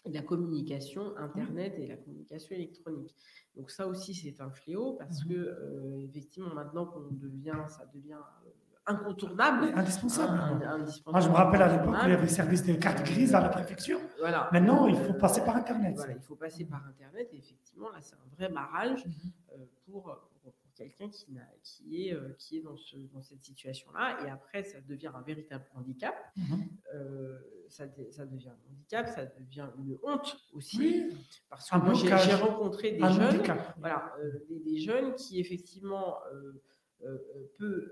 la 0.06 0.20
communication 0.20 1.16
Internet 1.16 1.76
et 1.78 1.86
la 1.86 1.96
communication 1.96 2.54
électronique. 2.54 3.14
Donc 3.56 3.70
ça 3.70 3.86
aussi, 3.86 4.14
c'est 4.14 4.38
un 4.42 4.50
fléau 4.50 4.94
parce 4.98 5.24
mmh. 5.24 5.28
que, 5.28 6.00
effectivement, 6.02 6.52
maintenant 6.52 6.84
qu'on 6.84 7.08
devient, 7.10 7.64
ça 7.68 7.86
devient 7.86 8.20
incontournable. 8.86 9.72
Indispensable. 9.74 10.38
Moi, 11.06 11.20
je 11.20 11.28
me 11.28 11.34
rappelle 11.34 11.62
à 11.62 11.68
l'époque, 11.76 11.96
il 12.04 12.10
y 12.10 12.12
avait 12.12 12.22
le 12.22 12.28
service 12.28 12.62
des 12.62 12.78
cartes 12.78 13.04
grises 13.04 13.34
à 13.34 13.40
la 13.40 13.48
préfecture. 13.48 14.00
Voilà. 14.20 14.48
Maintenant, 14.52 14.86
il 14.86 14.96
faut 14.96 15.14
passer 15.14 15.42
par 15.44 15.56
Internet. 15.56 15.94
Voilà, 15.96 16.14
il 16.14 16.22
faut 16.22 16.36
passer 16.36 16.64
par 16.64 16.86
Internet. 16.86 17.28
Et 17.32 17.38
effectivement, 17.38 17.90
là, 17.90 17.98
c'est 18.00 18.14
un 18.14 18.36
vrai 18.36 18.48
barrage 18.48 19.06
mhm. 19.06 19.12
euh, 19.52 19.64
pour, 19.86 20.02
pour, 20.42 20.54
quelqu'un 20.76 21.08
qui, 21.08 21.26
qui, 21.62 22.08
est, 22.08 22.14
euh, 22.14 22.34
qui 22.36 22.58
est 22.58 22.62
dans, 22.62 22.76
ce, 22.76 22.96
dans 23.12 23.22
cette 23.22 23.44
situation-là. 23.44 24.18
Et 24.26 24.30
après, 24.30 24.64
ça 24.64 24.80
devient 24.80 25.10
un 25.14 25.22
véritable 25.22 25.64
handicap. 25.76 26.16
Mhm. 26.36 26.64
Euh, 26.94 27.38
ça, 27.68 27.84
ça, 28.10 28.26
devient 28.26 28.48
un 28.48 28.72
handicap, 28.72 29.08
ça 29.08 29.24
devient 29.24 29.68
une 29.78 29.96
honte 30.02 30.36
aussi. 30.52 31.10
Parce 31.48 31.70
que 31.70 31.94
j'ai 32.04 32.34
rencontré 32.34 32.92
des 32.92 33.12
jeunes, 33.12 33.42
voilà, 33.78 34.12
des, 34.48 34.58
des, 34.58 34.78
jeunes 34.80 35.14
qui, 35.14 35.40
effectivement, 35.40 36.16
peut 37.58 37.90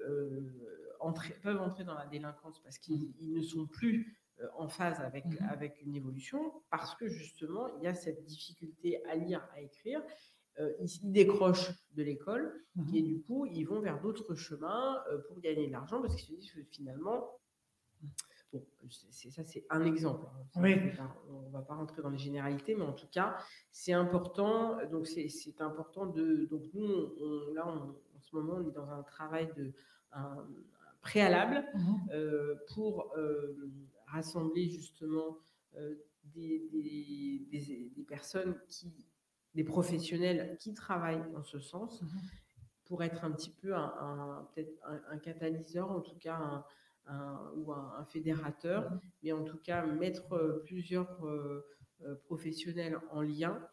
peuvent 1.42 1.60
entrer 1.60 1.84
dans 1.84 1.94
la 1.94 2.06
délinquance 2.06 2.60
parce 2.62 2.78
qu'ils 2.78 3.12
mmh. 3.20 3.36
ne 3.36 3.42
sont 3.42 3.66
plus 3.66 4.18
euh, 4.40 4.46
en 4.56 4.68
phase 4.68 5.00
avec, 5.00 5.26
mmh. 5.26 5.44
avec 5.50 5.82
une 5.82 5.94
évolution, 5.94 6.52
parce 6.70 6.94
que 6.94 7.08
justement, 7.08 7.68
il 7.76 7.84
y 7.84 7.86
a 7.86 7.94
cette 7.94 8.24
difficulté 8.24 9.04
à 9.06 9.16
lire, 9.16 9.46
à 9.54 9.60
écrire. 9.60 10.02
Euh, 10.58 10.70
ils, 10.80 11.12
décrochent 11.12 11.72
de 11.94 12.02
l'école 12.02 12.52
mmh. 12.76 12.94
et 12.94 13.02
du 13.02 13.22
coup, 13.22 13.46
ils 13.46 13.64
vont 13.64 13.80
vers 13.80 14.00
d'autres 14.00 14.34
chemins 14.34 15.02
euh, 15.10 15.18
pour 15.26 15.40
gagner 15.40 15.66
de 15.66 15.72
l'argent 15.72 16.00
parce 16.02 16.14
qu'ils 16.14 16.36
se 16.36 16.40
disent 16.40 16.52
que 16.52 16.62
finalement, 16.70 17.40
bon, 18.52 18.62
ça 18.90 19.44
c'est 19.44 19.64
un 19.70 19.84
exemple. 19.84 20.26
Hein. 20.56 21.14
On 21.30 21.42
ne 21.42 21.50
va 21.50 21.62
pas 21.62 21.74
rentrer 21.74 22.02
dans 22.02 22.10
les 22.10 22.18
généralités, 22.18 22.74
mais 22.74 22.84
en 22.84 22.92
tout 22.92 23.08
cas, 23.10 23.38
c'est 23.70 23.94
important. 23.94 24.78
Donc, 24.90 25.06
c'est 25.06 25.60
important 25.60 26.06
de. 26.06 26.46
Donc, 26.50 26.64
nous, 26.74 27.54
là, 27.54 27.66
en 27.66 28.11
ce 28.22 28.34
moment, 28.34 28.54
on 28.54 28.68
est 28.68 28.72
dans 28.72 28.90
un 28.90 29.02
travail 29.02 29.48
de. 29.56 29.72
Un, 30.12 30.46
préalable 31.02 31.64
mmh 31.74 31.94
euh, 32.12 32.54
pour 32.72 33.12
euh, 33.16 33.70
rassembler 34.06 34.68
justement 34.68 35.36
euh, 35.76 35.94
des, 36.34 36.68
des, 36.70 38.04
personnes 38.08 38.56
qui, 38.68 39.06
des 39.54 39.64
professionnels 39.64 40.56
qui 40.60 40.72
travaillent 40.72 41.24
en 41.36 41.42
ce 41.42 41.58
sens, 41.58 42.00
mmh 42.00 42.06
pour 42.84 43.02
être 43.02 43.24
un 43.24 43.30
petit 43.30 43.50
peu 43.50 43.74
un, 43.74 44.46
peut-être 44.54 44.70
un, 45.08 45.16
catalyseur, 45.16 45.90
en 45.90 46.02
tout 46.02 46.16
cas 46.18 46.64
un, 47.06 47.52
ou 47.56 47.72
un, 47.72 48.04
fédérateur, 48.04 48.90
mmh 48.90 49.00
mais 49.22 49.32
en 49.32 49.44
tout 49.44 49.56
cas 49.56 49.86
mettre 49.86 50.62
plusieurs 50.66 51.18
professionnels 52.24 53.00
en 53.10 53.22
lien 53.22 53.66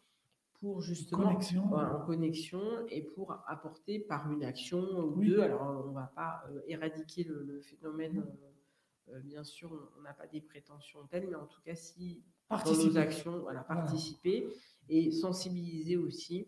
pour 0.60 0.82
justement 0.82 1.24
connexion. 1.24 1.72
en 1.72 2.04
connexion 2.04 2.86
et 2.88 3.02
pour 3.02 3.32
apporter 3.46 3.98
par 3.98 4.30
une 4.30 4.44
action 4.44 4.80
ou 4.80 5.24
deux. 5.24 5.40
Alors, 5.40 5.84
on 5.84 5.88
ne 5.88 5.94
va 5.94 6.12
pas 6.14 6.44
euh, 6.50 6.60
éradiquer 6.66 7.24
le, 7.24 7.60
phénomène, 7.62 8.18
euh, 8.18 9.14
euh, 9.14 9.20
bien 9.20 9.42
sûr, 9.42 9.90
on 9.98 10.02
n'a 10.02 10.12
pas 10.12 10.26
des 10.26 10.42
prétentions 10.42 11.06
telles, 11.06 11.28
mais 11.28 11.36
en 11.36 11.46
tout 11.46 11.62
cas, 11.62 11.74
si 11.74 12.22
participer. 12.48 12.84
dans 12.84 12.90
nos 12.90 12.98
actions, 12.98 13.38
voilà, 13.40 13.64
participer 13.64 14.48
et 14.88 15.10
sensibiliser 15.10 15.96
aussi. 15.96 16.46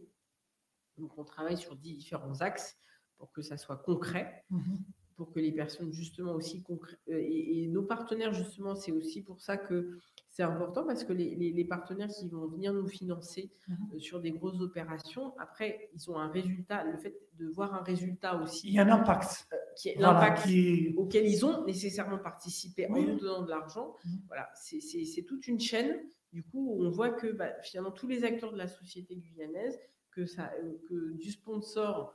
Donc, 0.98 1.16
on 1.16 1.24
travaille 1.24 1.56
sur 1.56 1.74
différents 1.74 2.40
axes 2.42 2.76
pour 3.16 3.32
que 3.32 3.40
ça 3.40 3.56
soit 3.56 3.78
concret. 3.78 4.44
Mhm. 4.50 4.78
Pour 5.16 5.32
que 5.32 5.40
les 5.40 5.52
personnes 5.52 5.92
justement 5.92 6.32
aussi 6.32 6.62
et, 7.08 7.64
et, 7.64 7.68
nos 7.68 7.82
partenaires 7.82 8.32
justement 8.32 8.74
c'est 8.74 8.92
aussi 8.92 9.22
pour 9.22 9.40
ça 9.40 9.56
que 9.56 9.98
c'est 10.32 10.42
important 10.42 10.86
parce 10.86 11.04
que 11.04 11.12
les, 11.12 11.64
partenaires 11.64 12.08
qui 12.08 12.26
vont 12.26 12.46
venir 12.46 12.72
nous 12.72 12.86
financer 12.86 13.50
mhm. 13.68 13.76
euh, 13.94 13.98
sur 13.98 14.18
des 14.18 14.30
grosses 14.30 14.60
opérations, 14.60 15.34
après, 15.38 15.90
ils 15.94 16.10
ont 16.10 16.18
un 16.18 16.28
résultat, 16.28 16.84
le 16.84 16.96
fait 16.96 17.14
de 17.38 17.48
voir 17.48 17.74
un 17.74 17.82
résultat 17.82 18.40
aussi. 18.40 18.68
Il 18.68 18.74
y 18.74 18.78
a 18.78 18.82
un 18.82 18.88
impact. 18.88 19.46
Euh, 19.52 19.56
qui 19.76 19.90
est 19.90 19.98
l'impact 19.98 20.48
auquel 20.96 21.26
ils 21.26 21.44
ont 21.44 21.64
nécessairement 21.66 22.18
participé 22.18 22.86
en 22.88 22.94
nous 22.94 23.18
donnant 23.18 23.42
de 23.42 23.50
l'argent. 23.50 23.94
Mhm. 24.06 24.20
Voilà, 24.26 24.48
c'est 24.54 25.22
toute 25.26 25.46
une 25.48 25.60
chaîne. 25.60 26.00
Du 26.32 26.42
coup, 26.42 26.78
on 26.80 26.88
voit 26.88 27.10
que 27.10 27.26
bah, 27.26 27.52
finalement, 27.62 27.90
tous 27.90 28.08
les 28.08 28.24
acteurs 28.24 28.52
de 28.52 28.58
la 28.58 28.68
société 28.68 29.16
guyanaise, 29.16 29.78
que, 30.12 30.24
ça, 30.24 30.50
euh, 30.62 30.78
que 30.88 31.12
du 31.12 31.30
sponsor 31.30 32.14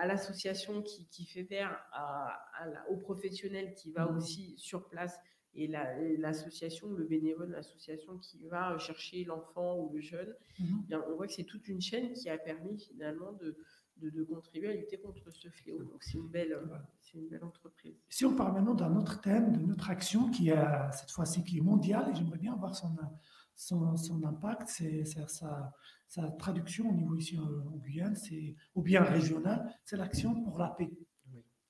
à 0.00 0.06
l'association 0.06 0.82
qui, 0.82 1.06
qui, 1.08 1.26
fait 1.26 1.44
faire 1.44 1.78
à, 1.92 2.38
au 2.88 2.96
professionnel 2.96 3.74
qui 3.74 3.92
va 3.92 4.06
mhm. 4.06 4.16
aussi 4.16 4.54
sur 4.56 4.88
place 4.88 5.18
et 5.52 5.66
l'association, 5.66 6.92
le 6.92 7.04
bénévole, 7.04 7.50
l'association 7.50 8.16
qui 8.18 8.46
va 8.46 8.78
chercher 8.78 9.24
l'enfant 9.24 9.78
ou 9.78 9.92
le 9.92 10.00
jeune, 10.00 10.32
mhm. 10.58 10.86
eh 10.90 10.94
on 10.94 11.16
voit 11.16 11.26
que 11.26 11.32
c'est 11.32 11.44
toute 11.44 11.66
une 11.68 11.80
chaîne 11.80 12.12
qui 12.12 12.30
a 12.30 12.38
permis 12.38 12.78
finalement 12.78 13.32
de, 13.32 13.56
de, 13.96 14.22
contribuer 14.22 14.70
à 14.70 14.74
lutter 14.74 14.98
contre 14.98 15.30
ce 15.30 15.48
fléau. 15.48 15.82
Donc 15.82 16.02
c'est 16.02 16.16
une, 16.18 16.28
belle, 16.28 16.56
une 17.14 17.28
belle 17.28 17.44
entreprise. 17.44 17.96
Si 18.08 18.24
on 18.24 18.34
parle 18.34 18.54
maintenant 18.54 18.74
d'un 18.74 18.96
autre 18.96 19.20
thème, 19.20 19.52
de 19.52 19.58
notre 19.58 19.90
action 19.90 20.30
qui 20.30 20.50
est 20.50 20.92
cette 20.92 21.10
fois-ci 21.10 21.44
qui 21.44 21.58
est 21.58 21.62
mondiale, 21.62 22.10
et 22.10 22.14
j'aimerais 22.14 22.38
bien 22.38 22.54
voir 22.54 22.74
son, 22.74 22.96
son, 23.54 23.96
son 23.96 24.22
impact, 24.22 24.68
c'est 24.68 25.04
sa, 25.04 25.74
sa, 26.10 26.30
traduction 26.32 26.90
au 26.90 26.92
niveau 26.92 27.16
ici 27.16 27.38
en 27.38 27.76
Guyane, 27.76 28.16
c'est 28.16 28.56
ou 28.74 28.82
bien 28.82 29.02
régional, 29.02 29.74
c'est 29.84 29.96
l'action 29.96 30.42
pour 30.42 30.58
la 30.58 30.68
paix. 30.68 30.90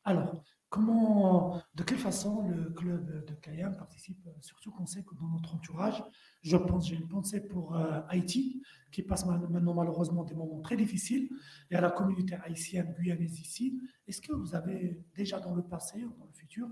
Alors, 0.05 0.43
Comment, 0.71 1.61
de 1.75 1.83
quelle 1.83 1.99
façon 1.99 2.49
le 2.49 2.71
club 2.71 3.27
de 3.27 3.35
Cayenne 3.35 3.77
participe, 3.77 4.25
surtout 4.41 4.71
qu'on 4.71 4.87
sait 4.87 5.03
que 5.03 5.17
dans 5.17 5.27
notre 5.27 5.57
entourage, 5.57 6.01
je 6.43 6.57
pense, 6.57 6.89
j'ai 6.89 6.95
une 6.95 7.09
pensée 7.09 7.41
pour 7.41 7.75
euh, 7.75 8.01
Haïti, 8.09 8.63
qui 8.93 9.03
passe 9.03 9.27
maintenant 9.27 9.75
malheureusement 9.75 10.23
des 10.23 10.37
moments 10.37 10.61
très 10.61 10.77
difficiles, 10.77 11.29
et 11.73 11.75
à 11.75 11.81
la 11.81 11.91
communauté 11.91 12.37
haïtienne 12.37 12.95
guyanaise 12.97 13.41
ici. 13.41 13.81
Est-ce 14.07 14.21
que 14.21 14.33
vous 14.33 14.55
avez 14.55 15.05
déjà 15.17 15.41
dans 15.41 15.57
le 15.57 15.65
passé 15.65 16.05
ou 16.05 16.15
dans 16.15 16.27
le 16.27 16.33
futur, 16.33 16.69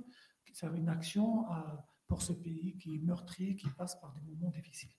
une 0.63 0.89
action 0.89 1.45
pour 2.07 2.23
ce 2.23 2.33
pays 2.33 2.77
qui 2.79 2.95
est 2.95 2.99
meurtri, 3.01 3.57
qui 3.57 3.69
passe 3.71 4.01
par 4.01 4.13
des 4.13 4.21
moments 4.21 4.51
difficiles? 4.51 4.95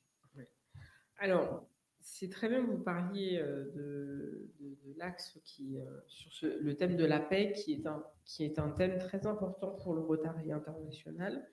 Alors, 1.20 1.70
c'est 2.02 2.30
très 2.30 2.50
bien 2.50 2.66
que 2.66 2.72
vous 2.72 2.84
parliez 2.84 3.40
euh, 3.40 3.72
de, 3.76 4.50
l'axe 4.98 5.40
qui, 5.46 5.78
euh, 5.78 5.86
sur 6.08 6.50
le 6.60 6.76
thème 6.76 6.98
de 6.98 7.06
la 7.06 7.20
paix, 7.20 7.54
qui 7.54 7.74
est, 7.74 7.88
un, 7.88 8.04
qui 8.26 8.44
est 8.44 8.60
un 8.60 8.70
thème 8.70 8.98
très 8.98 9.28
important 9.28 9.72
pour 9.72 9.94
le 9.94 10.02
Rotary 10.02 10.52
international 10.52 11.48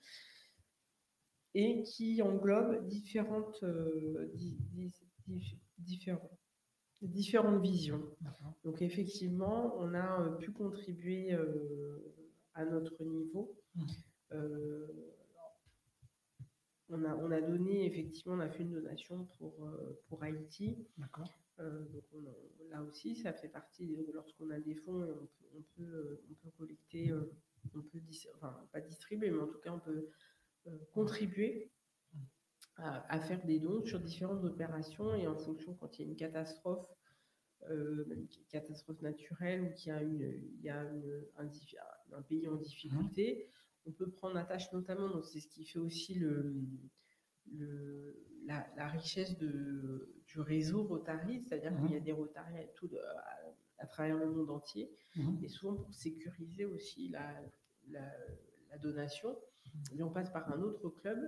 et 1.55 1.83
qui 1.85 2.21
englobe 2.23 2.87
différentes, 2.87 3.62
euh, 3.62 4.33
différentes 5.29 6.31
visions. 7.62 8.03
Donc 8.65 8.83
effectivement, 8.83 9.76
on 9.79 9.95
a 9.95 10.37
pu 10.38 10.53
contribuer 10.53 11.37
à 12.55 12.65
notre 12.65 13.05
niveau. 13.05 13.57
Mmh 13.75 13.85
on 16.88 17.05
a, 17.05 17.14
on 17.16 17.31
a 17.31 17.40
donné, 17.40 17.87
effectivement, 17.87 18.35
on 18.35 18.40
a 18.40 18.49
fait 18.49 18.62
une 18.62 18.73
donation 18.73 19.26
pour, 19.38 19.64
euh, 19.64 20.00
pour 20.09 20.23
Haïti. 20.23 20.87
D'accord. 20.99 21.28
Euh, 21.59 21.85
donc 21.87 22.05
là 22.71 22.83
aussi, 22.83 23.16
ça 23.16 23.33
fait 23.33 23.49
partie, 23.49 23.97
lorsqu'on 24.12 24.50
a 24.50 24.61
des 24.61 24.75
fonds, 24.75 25.28
on 25.55 25.62
peut, 25.76 25.83
euh, 25.83 26.25
on 26.31 26.35
peut, 26.35 26.50
collecter, 26.57 27.12
on 27.12 27.81
peut, 27.83 28.00
enfin, 28.35 28.69
pas 28.73 28.81
distribuer, 28.81 29.31
mais 29.31 29.40
en 29.40 29.49
tout 29.49 29.59
cas, 29.59 29.73
on 29.73 29.81
peut 29.81 30.09
contribuer 30.93 31.71
à, 32.76 33.21
faire 33.21 33.45
des 33.47 33.59
dons 33.59 33.85
sur 33.87 34.00
différentes 34.00 34.45
opérations 34.45 35.14
et 35.14 35.26
en 35.26 35.37
fonction, 35.37 35.75
quand 35.75 35.99
il 35.99 36.02
y 36.02 36.09
a 36.09 36.11
une 36.11 36.16
catastrophe, 36.16 36.87
une 37.71 38.28
catastrophe 38.50 39.00
naturelle 39.00 39.62
ou 39.62 39.75
qu'il 39.75 39.88
y 39.88 39.93
a, 39.93 40.02
une, 40.02 40.21
il 40.59 40.62
y 40.62 40.69
a 40.69 40.81
un, 40.81 41.49
un, 42.12 42.23
pays 42.23 42.47
en 42.49 42.57
difficulté, 42.57 43.49
on 43.87 43.93
peut 43.93 44.11
prendre 44.11 44.37
attache 44.37 44.73
notamment, 44.73 45.09
donc 45.09 45.25
c'est 45.25 45.40
ce 45.40 45.49
qui 45.49 45.64
fait 45.64 45.78
aussi 45.78 46.14
le, 46.14 46.55
la, 48.47 48.88
richesse 48.88 49.37
de, 49.38 50.23
du 50.26 50.40
réseau 50.40 50.85
Rotary, 50.85 51.43
c'est-à-dire 51.43 51.75
qu'il 51.81 51.93
y 51.93 51.97
a 51.97 51.99
mhm. 51.99 52.05
des 52.05 52.12
Rotary 52.12 52.59
à, 52.59 52.64
tout, 52.75 52.90
à, 53.78 53.87
travers 53.87 54.16
le 54.16 54.31
monde 54.31 54.50
entier, 54.50 54.90
mhm. 55.16 55.38
et 55.43 55.49
souvent 55.49 55.76
pour 55.76 55.95
sécuriser 55.95 56.64
aussi 56.64 57.09
la, 57.09 57.40
la, 57.88 58.78
donation, 58.78 59.37
mhm. 59.93 60.02
on 60.02 60.11
passe 60.11 60.31
par 60.31 60.52
un 60.52 60.61
autre 60.61 60.90
club 60.90 61.19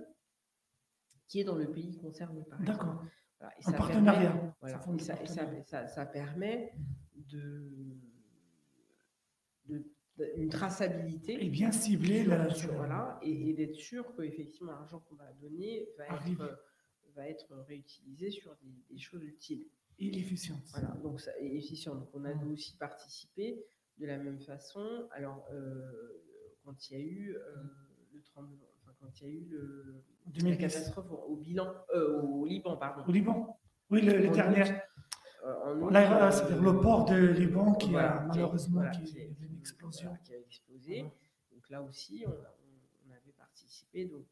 qui 1.27 1.39
est 1.39 1.43
dans 1.43 1.55
le 1.55 1.71
pays 1.71 1.97
concerné 1.97 2.43
par 2.43 2.61
D'accord. 2.61 3.03
un 3.41 3.71
partenariat. 3.71 4.55
Permet, 4.61 5.63
ça, 5.63 5.87
ça, 5.87 6.05
permet 6.05 6.73
de, 7.15 7.39
de 7.39 8.08
une 10.37 10.49
traçabilité. 10.49 11.43
Et 11.43 11.49
bien 11.49 11.71
cibler 11.71 12.23
la. 12.23 12.47
Voilà, 12.75 13.19
et, 13.21 13.53
d'être 13.53 13.75
sûr 13.75 14.15
que 14.15 14.21
effectivement 14.21 14.71
l'argent 14.71 14.99
qu'on 15.07 15.15
va 15.15 15.31
donner 15.41 15.87
va 15.97 16.05
être, 16.05 16.59
va 17.15 17.27
être 17.27 17.55
réutilisé 17.67 18.31
sur 18.31 18.55
des, 18.89 18.97
choses 18.97 19.23
utiles. 19.23 19.65
Et 19.99 20.17
efficient. 20.17 20.55
Voilà, 20.71 20.95
donc 21.03 21.19
ça, 21.19 21.31
et 21.39 21.57
efficient. 21.57 21.95
Donc 21.95 22.09
on 22.13 22.23
a 22.23 22.33
mmh. 22.33 22.51
aussi 22.51 22.77
participé 22.77 23.65
de 23.97 24.07
la 24.07 24.17
même 24.17 24.39
façon. 24.39 24.85
Alors, 25.11 25.45
euh, 25.51 26.23
quand 26.63 26.89
il 26.89 26.97
y 26.97 27.01
a 27.01 27.03
eu 27.03 27.35
euh, 27.35 27.63
le 28.13 28.21
tremblement, 28.21 28.69
enfin, 28.81 28.95
quand 28.99 29.21
il 29.21 29.27
y 29.27 29.29
a 29.29 29.33
eu 29.33 29.45
le, 29.49 30.03
la 30.49 30.55
catastrophe 30.55 31.11
au, 31.11 31.35
bilan, 31.35 31.73
euh, 31.95 32.21
au 32.21 32.45
Liban, 32.45 32.77
pardon. 32.77 33.03
Au 33.07 33.11
Liban. 33.11 33.59
Oui, 33.89 34.01
le, 34.01 34.17
les 34.17 34.29
dernières. 34.29 34.81
Là, 35.91 36.31
c'est 36.31 36.49
le 36.49 36.79
port 36.79 37.05
de 37.05 37.15
Liban 37.15 37.73
qui 37.73 37.95
a 37.95 38.25
malheureusement 38.27 38.89
qui, 38.91 39.17
explosion. 39.59 40.15
qui 40.23 40.33
a 40.33 40.39
explosé. 40.39 41.05
Donc 41.51 41.69
là 41.69 41.81
aussi, 41.81 42.25
on, 42.27 43.11
avait 43.11 43.33
participé. 43.37 44.05
Donc, 44.05 44.25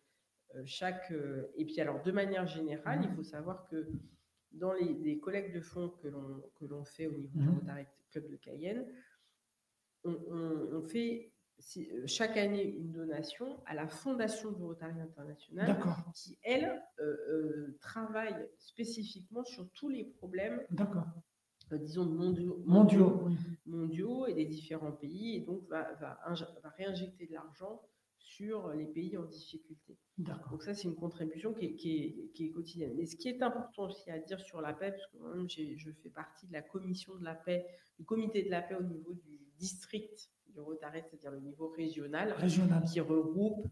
euh, 0.56 0.62
chaque, 0.66 1.12
euh, 1.12 1.52
et 1.56 1.66
puis 1.66 1.80
alors, 1.82 2.02
de 2.04 2.12
manière 2.12 2.46
générale, 2.46 3.02
il 3.04 3.16
faut 3.16 3.24
savoir 3.24 3.66
que 3.68 3.90
dans 4.52 4.74
les, 4.74 5.20
collectes 5.20 5.54
de 5.54 5.62
fonds 5.62 5.90
que 5.90 6.66
l'on 6.66 6.86
fait 6.86 7.08
au 7.08 7.12
niveau 7.12 7.38
du 7.38 7.48
mhm. 7.48 7.60
Rotary 7.60 7.86
Club 8.12 8.30
de 8.30 8.36
Cayenne, 8.38 8.86
on 10.04 10.82
fait 10.84 11.34
euh, 11.78 12.04
chaque 12.06 12.38
année 12.38 12.64
une 12.64 12.92
donation 12.92 13.60
à 13.66 13.74
la 13.74 13.88
Fondation 13.88 14.52
du 14.52 14.64
Rotary 14.64 15.00
International, 15.02 15.78
qui, 16.14 16.38
elle, 16.44 16.82
euh, 17.00 17.18
euh, 17.30 17.78
travaille 17.82 18.48
spécifiquement 18.60 19.44
sur 19.44 19.70
tous 19.72 19.90
les 19.90 20.06
problèmes, 20.06 20.62
disons, 21.76 22.06
mondiaux, 22.06 22.62
mondiaux, 22.66 23.30
mondiaux, 23.66 24.28
et 24.28 24.34
des 24.34 24.46
différents 24.46 24.92
pays, 24.92 25.38
et 25.38 25.40
donc 25.42 25.68
va, 25.70 25.94
va, 25.96 26.20
réinjecter 26.78 27.28
de 27.28 27.34
l'argent 27.34 27.82
sur 28.18 28.74
les 28.74 28.86
pays 28.86 29.18
en 29.18 29.24
difficulté. 29.24 29.98
Donc 30.18 30.64
ça, 30.64 30.74
c'est 30.74 30.88
une 30.88 30.96
contribution 30.96 31.54
qui 31.54 31.66
est, 31.66 31.76
qui, 31.76 32.46
est, 32.46 32.52
quotidienne. 32.52 32.94
Mais 32.96 33.06
ce 33.06 33.16
qui 33.16 33.30
est 33.30 33.42
important 33.42 33.86
aussi 33.86 34.10
à 34.10 34.20
dire 34.20 34.40
sur 34.40 34.62
la 34.62 34.74
paix, 34.74 34.92
parce 34.92 35.08
que 35.08 35.18
moi-même, 35.18 35.48
je 35.50 35.92
fais 36.04 36.10
partie 36.10 36.48
de 36.48 36.54
la 36.54 36.62
commission 36.62 37.16
de 37.16 37.24
la 37.24 37.36
paix, 37.36 37.66
du 37.98 38.06
comité 38.06 38.44
de 38.44 38.50
la 38.50 38.62
paix 38.62 38.76
au 38.76 38.84
niveau 38.84 39.14
du 39.14 39.40
district 39.58 40.30
du 40.50 40.60
Rotary, 40.60 41.02
c'est-à-dire 41.02 41.32
le 41.32 41.40
niveau 41.40 41.70
régional, 41.70 42.36
qui 42.92 43.00
regroupe 43.00 43.68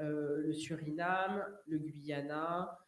euh, 0.00 0.42
le 0.42 0.52
Suriname, 0.52 1.44
le 1.66 1.78
Guyana, 1.78 2.78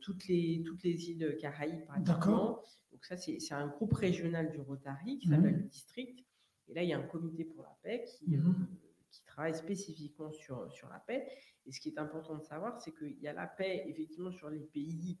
toutes, 0.00 0.26
les, 0.28 0.62
toutes 0.64 0.82
les 0.82 1.10
îles 1.10 1.36
Caraïbes, 1.40 1.84
pratiquement. 1.84 2.62
Donc 2.92 3.04
ça, 3.04 3.16
c'est 3.16 3.52
un 3.52 3.66
groupe 3.68 3.94
régional 3.94 4.50
du 4.50 4.60
Rotary 4.60 5.18
qui 5.18 5.28
s'appelle 5.28 5.54
mhm. 5.54 5.62
le 5.62 5.68
district. 5.68 6.24
Et 6.68 6.74
là, 6.74 6.82
il 6.82 6.88
y 6.88 6.92
a 6.92 6.98
un 6.98 7.06
comité 7.06 7.44
pour 7.44 7.62
la 7.62 7.76
paix 7.82 8.04
qui, 8.04 8.36
mhm. 8.36 8.48
euh, 8.48 8.88
qui 9.10 9.24
travaille 9.24 9.54
spécifiquement 9.54 10.32
sur, 10.32 10.70
sur 10.72 10.88
la 10.88 11.00
paix. 11.00 11.26
Et 11.66 11.72
ce 11.72 11.80
qui 11.80 11.88
est 11.88 11.98
important 11.98 12.36
de 12.36 12.42
savoir, 12.42 12.80
c'est 12.80 12.94
qu'il 12.94 13.18
y 13.20 13.26
a 13.26 13.32
la 13.32 13.46
paix, 13.46 13.84
effectivement, 13.86 14.32
sur 14.32 14.48
les 14.48 14.60
pays 14.60 15.18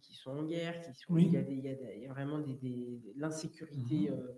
qui 0.00 0.14
sont 0.14 0.30
en 0.30 0.44
guerre, 0.44 0.80
qui 0.80 0.94
sont, 0.94 1.16
il, 1.16 1.32
y 1.32 1.36
a 1.36 1.40
il, 1.40 2.02
y 2.02 2.06
a 2.06 2.08
vraiment 2.08 2.38
des, 2.38 2.54
de 2.54 3.12
l'insécurité. 3.16 4.10
Mhm 4.10 4.36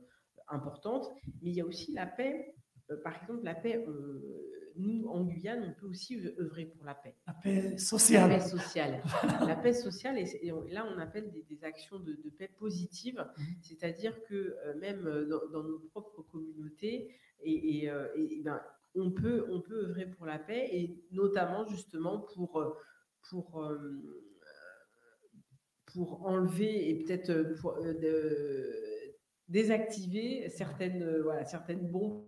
importante, 0.49 1.09
mais 1.43 1.51
il 1.51 1.55
y 1.55 1.61
a 1.61 1.67
aussi 1.67 1.93
la 1.93 2.07
paix. 2.07 2.55
Euh, 2.91 2.97
par 3.03 3.21
exemple, 3.21 3.45
la 3.45 3.55
paix, 3.55 3.85
euh, 3.87 4.73
nous, 4.77 5.07
en 5.09 5.25
Guyane, 5.25 5.65
on 5.65 5.81
peut 5.81 5.87
aussi 5.87 6.21
œuvrer 6.39 6.67
pour 6.67 6.85
la 6.85 6.95
paix. 6.95 7.17
La 7.27 7.35
paix 7.35 7.79
sociale. 7.79 8.31
La 8.31 8.39
paix 8.39 8.43
sociale. 8.43 9.03
la 9.47 9.57
paix 9.57 9.73
sociale, 9.73 10.19
et, 10.19 10.53
là, 10.71 10.87
on 10.95 10.99
appelle 10.99 11.31
des, 11.49 11.65
actions 11.65 11.99
de, 11.99 12.15
paix 12.37 12.51
positive, 12.59 13.25
mhm. 13.39 13.45
c'est-à-dire 13.63 14.23
que 14.25 14.35
euh, 14.35 14.79
même 14.79 15.05
dans, 15.53 15.63
nos 15.63 15.79
propres 15.79 16.23
communautés, 16.23 17.15
et, 17.43 17.89
ben, 18.43 18.61
on, 18.95 19.11
peut, 19.11 19.47
on 19.51 19.61
peut 19.61 19.87
œuvrer 19.87 20.07
pour 20.07 20.27
la 20.27 20.39
paix, 20.39 20.69
et 20.73 21.05
notamment 21.11 21.67
justement 21.67 22.19
pour... 22.35 22.79
pour 23.29 23.69
pour 25.93 26.27
enlever 26.27 26.91
et 26.91 27.05
peut-être 27.05 27.31
désactiver 29.49 30.49
certaines, 30.49 31.03
euh, 31.03 31.23
voilà, 31.23 31.45
certaines 31.45 31.87
bombes 31.87 32.25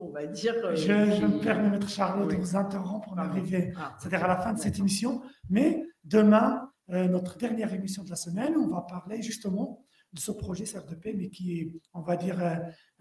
on 0.00 0.10
va 0.10 0.26
dire. 0.26 0.54
euh, 0.64 0.74
Je, 0.76 0.92
me 1.26 1.40
permets, 1.40 1.70
Maître 1.70 1.88
Charlotte, 1.88 2.28
Oui. 2.28 2.36
de 2.36 2.40
vous 2.40 2.56
interrompre. 2.56 3.08
On 3.12 3.18
arrivé, 3.18 3.72
Ah, 3.76 3.94
c'est-à-dire 3.98 4.24
à 4.24 4.28
la 4.28 4.36
fin 4.36 4.52
de 4.52 4.58
cette 4.58 4.78
émission. 4.78 5.22
Mais 5.48 5.84
demain, 6.04 6.70
euh, 6.90 7.06
notre 7.08 7.36
dernière 7.38 7.72
émission 7.72 8.02
de 8.02 8.10
la 8.10 8.16
semaine, 8.16 8.54
on 8.56 8.68
va 8.68 8.80
parler 8.82 9.22
justement 9.22 9.84
de 10.12 10.18
ce 10.18 10.32
projet 10.32 10.64
CRDP, 10.64 11.14
mais 11.16 11.28
qui 11.30 11.60
est, 11.60 11.72
on 11.94 12.00
va 12.00 12.16
dire, 12.16 12.42
euh, 12.42 12.56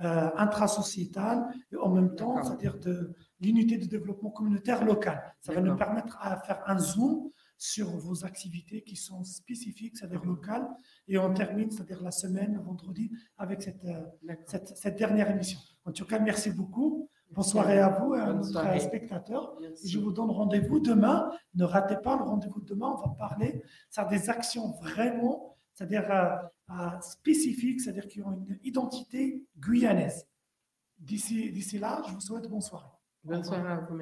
euh, 0.05 0.29
intrasociétal 0.37 1.47
et 1.71 1.75
en 1.77 1.89
même 1.89 2.13
temps, 2.15 2.43
c'est-à-dire 2.43 2.77
de 2.79 3.15
l'unité 3.41 3.77
de 3.79 3.85
développement 3.85 4.29
communautaire 4.29 4.85
local. 4.85 5.19
Ça 5.41 5.53
va 5.53 5.61
nous 5.61 5.75
permettre 5.75 6.17
à 6.21 6.37
faire 6.41 6.61
un 6.67 6.77
zoom 6.77 7.31
sur 7.59 7.89
vos 7.89 8.25
activités 8.25 8.81
qui 8.81 8.95
sont 8.95 9.23
spécifiques, 9.25 9.97
c'est-à-dire 9.97 10.23
locales. 10.23 10.67
Et 11.09 11.17
on 11.17 11.33
termine, 11.33 11.69
c'est-à-dire 11.69 12.01
la 12.01 12.11
semaine, 12.11 12.57
vendredi, 12.65 13.11
avec 13.37 13.61
cette, 13.61 13.83
euh, 13.83 14.05
cette, 14.47 14.69
cette 14.77 14.97
dernière 14.97 15.29
émission. 15.29 15.59
En 15.83 15.91
tout 15.91 16.05
cas, 16.05 16.19
merci 16.19 16.51
beaucoup. 16.51 17.09
Bonne 17.31 17.43
soirée 17.43 17.79
à 17.79 17.89
vous 17.89 18.15
et 18.15 18.19
à 18.19 18.33
nos 18.33 18.43
spectateurs. 18.79 19.55
Merci. 19.61 19.89
Je 19.89 19.99
vous 19.99 20.11
donne 20.11 20.31
rendez-vous 20.31 20.79
demain. 20.79 21.29
Ne 21.53 21.65
ratez 21.65 21.97
pas 21.97 22.15
le 22.15 22.23
rendez-vous 22.23 22.61
de 22.61 22.65
demain. 22.65 22.95
On 22.97 23.09
va 23.09 23.13
parler 23.15 23.61
ça, 23.89 24.05
des 24.05 24.29
actions 24.29 24.71
vraiment, 24.81 25.57
c'est-à-dire 25.73 26.09
euh, 26.09 26.37
euh, 26.71 27.01
spécifiques, 27.01 27.81
c'est-à-dire 27.81 28.07
qui 28.07 28.21
ont 28.21 28.31
une 28.31 28.57
identité 28.63 29.45
guyanaise. 29.57 30.25
D'ici 30.97 31.77
là, 31.77 32.01
je 32.07 32.13
vous 32.13 32.21
souhaite 32.21 32.49
bonne 32.49 32.61
soirée. 32.61 32.89
Bonne 33.23 33.43
soirée 33.43 33.69
à 33.69 33.79
vous. 33.81 33.97